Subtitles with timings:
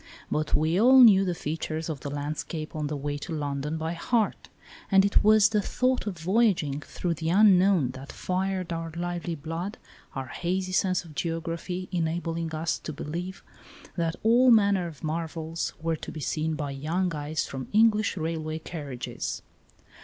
[0.31, 3.93] But we all knew the features of the landscape on the way to London by
[3.93, 4.49] heart,
[4.89, 9.77] and it was the thought of voyaging through the unknown that fired our lively blood,
[10.15, 13.43] our hazy sense of geography enabling us to believe
[13.95, 18.57] that all manner of marvels were to be seen by young eyes from English railway
[18.57, 19.43] carriages.